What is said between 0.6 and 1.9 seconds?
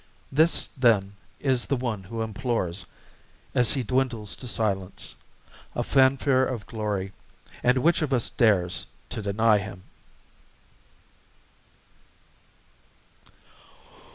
then, is the